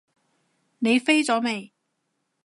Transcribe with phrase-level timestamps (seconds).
[0.79, 1.71] 你飛咗未？